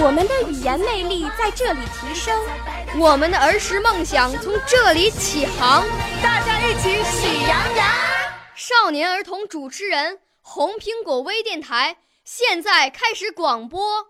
[0.00, 2.40] 我们的语言魅力在这里提升，
[3.00, 5.84] 我们的儿时梦想从这里起航。
[6.22, 7.88] 大家一起喜羊羊。
[8.54, 14.06] 少年儿童主持人，红苹果微电台现在开始广播。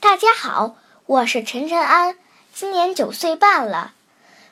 [0.00, 2.18] 大家好，我是陈晨安，
[2.52, 3.92] 今年九岁半了，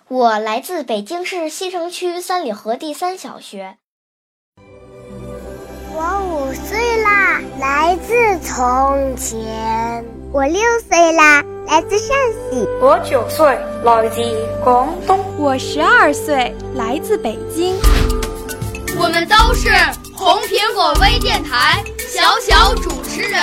[0.06, 3.78] 我来自北京市西城区三里河第三小学。
[6.04, 10.04] 我五岁啦，来自从前。
[10.34, 12.14] 我六岁啦，来自陕
[12.50, 12.68] 西。
[12.78, 14.20] 我九岁，来自
[14.62, 15.18] 广东。
[15.38, 17.74] 我十二岁，来自北京。
[18.98, 19.70] 我们都是
[20.14, 23.40] 红苹果微电台小小主持人。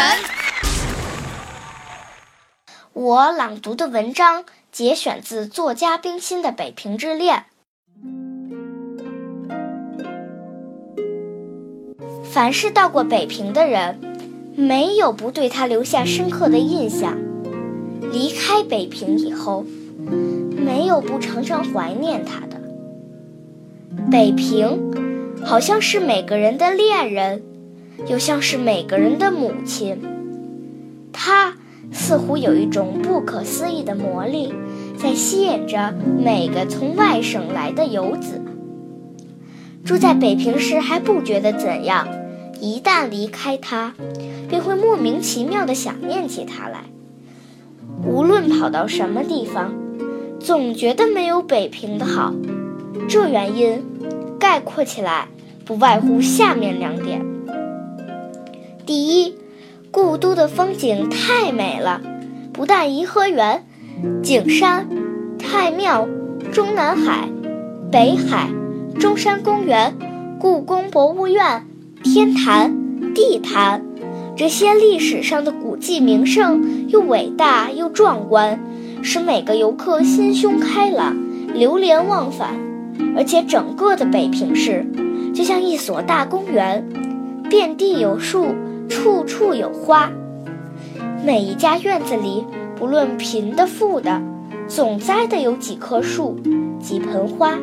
[2.93, 7.37] 我朗读的文章节选自作家冰心的《北平之恋》。
[12.31, 13.99] 凡是到过北平的人，
[14.55, 17.17] 没有不对他留下深刻的印象；
[18.09, 19.65] 离开北平以后，
[20.55, 22.61] 没有不常常怀念他的。
[24.09, 24.93] 北平，
[25.43, 27.43] 好像是每个人的恋人，
[28.07, 29.99] 又像是每个人的母亲。
[31.11, 31.55] 它
[31.91, 34.53] 似乎有一种不可思议的魔力，
[34.97, 38.41] 在吸引着每个从外省来的游子。
[39.83, 42.07] 住在北平时还不觉得怎样。
[42.61, 43.95] 一旦离开他，
[44.47, 46.83] 便会莫名其妙地想念起他来。
[48.05, 49.73] 无论跑到什么地方，
[50.39, 52.31] 总觉得没有北平的好。
[53.09, 53.83] 这原因
[54.39, 55.27] 概括起来，
[55.65, 57.25] 不外乎下面两点：
[58.85, 59.35] 第一，
[59.89, 61.99] 故都的风景太美了，
[62.53, 63.65] 不但颐和园、
[64.21, 64.87] 景山、
[65.39, 66.07] 太庙、
[66.53, 67.27] 中南海、
[67.91, 68.49] 北海、
[68.99, 69.97] 中山公园、
[70.39, 71.65] 故宫博物院。
[72.03, 72.75] 天坛、
[73.13, 73.85] 地坛，
[74.35, 78.59] 这些历史上的古迹名胜又伟大又壮观，
[79.03, 81.15] 使每个游客心胸开朗，
[81.53, 82.55] 流连忘返。
[83.15, 84.85] 而且整个的北平市
[85.33, 86.87] 就像一所大公园，
[87.49, 88.47] 遍地有树，
[88.89, 90.11] 处处有花。
[91.23, 92.43] 每一家院子里，
[92.75, 94.21] 不论贫的富的，
[94.67, 96.39] 总栽的有几棵树，
[96.79, 97.59] 几盆花。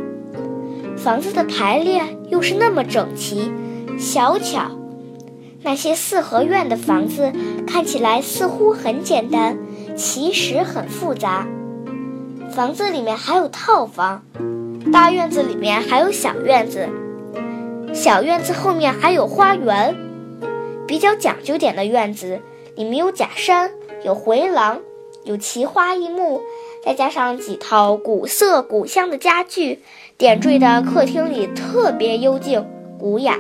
[0.97, 3.51] 房子的排列又是那么整齐。
[3.99, 4.71] 小巧，
[5.63, 7.33] 那些四合院的房子
[7.67, 9.59] 看起来似乎很简单，
[9.97, 11.47] 其实很复杂。
[12.53, 14.23] 房子里面还有套房，
[14.93, 16.89] 大院子里面还有小院子，
[17.93, 19.97] 小院子后面还有花园。
[20.87, 22.41] 比较讲究点的院子
[22.77, 23.73] 里面有假山，
[24.05, 24.81] 有回廊，
[25.25, 26.41] 有奇花异木，
[26.85, 29.81] 再加上几套古色古香的家具，
[30.17, 32.65] 点缀的客厅里特别幽静
[32.99, 33.37] 古雅。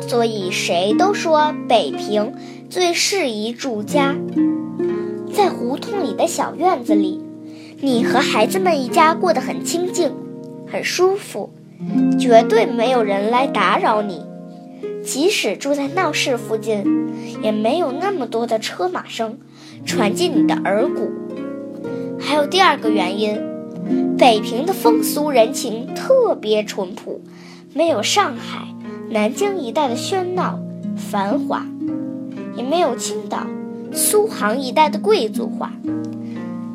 [0.00, 2.34] 所以谁都说北平
[2.68, 4.14] 最适宜住家，
[5.32, 7.20] 在胡同里的小院子里，
[7.80, 10.12] 你和孩子们一家过得很清静，
[10.70, 11.50] 很舒服，
[12.18, 14.22] 绝对没有人来打扰你。
[15.02, 16.84] 即使住在闹市附近，
[17.42, 19.38] 也没有那么多的车马声
[19.86, 21.10] 传进你的耳骨。
[22.20, 23.40] 还有第二个原因，
[24.18, 27.22] 北平的风俗人情特别淳朴，
[27.72, 28.66] 没有上海。
[29.10, 30.58] 南京一带的喧闹
[30.96, 31.66] 繁华，
[32.54, 33.46] 也没有青岛、
[33.90, 35.72] 苏杭一带的贵族化。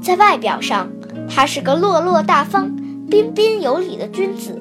[0.01, 0.89] 在外表上，
[1.29, 2.75] 他是个落落大方、
[3.07, 4.53] 彬彬有礼的君子；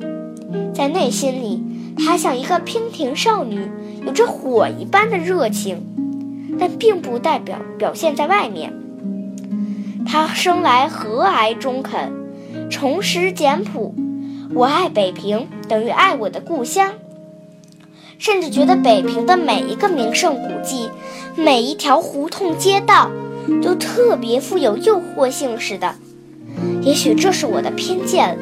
[0.75, 1.63] 在内心里，
[1.97, 3.67] 他像一个娉婷少女，
[4.05, 5.83] 有着火一般的热情，
[6.61, 8.75] 但并不代表表现在外面。
[10.05, 12.13] 他生来和蔼中肯，
[12.69, 13.95] 崇实简朴。
[14.55, 16.93] 我爱北平，等于爱我的故乡。
[18.19, 20.89] 甚至觉得北平的每一个名胜古迹，
[21.37, 23.11] 每一条胡同街道，
[23.63, 25.95] 都特别富有诱惑性似的。
[26.83, 28.39] 也许这是我的偏见，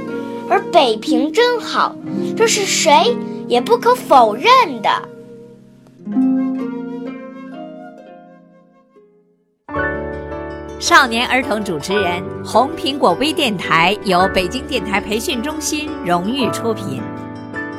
[0.49, 1.95] 而北平真好，
[2.37, 3.17] 这是谁
[3.49, 4.45] 也不可否认
[4.83, 4.91] 的。
[10.79, 17.01] 少年儿童主持人，红苹果微电台由北京电台培训中心荣誉出品。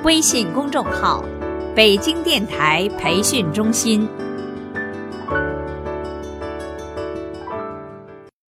[0.03, 1.25] 微信公众号：
[1.73, 4.05] 北京电台培训中心。